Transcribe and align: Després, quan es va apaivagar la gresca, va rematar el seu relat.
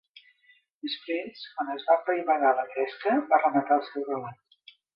Després, 0.85 1.43
quan 1.57 1.69
es 1.75 1.85
va 1.91 1.97
apaivagar 1.99 2.55
la 2.61 2.65
gresca, 2.73 3.15
va 3.35 3.41
rematar 3.45 3.79
el 3.81 3.87
seu 3.93 4.11
relat. 4.13 4.77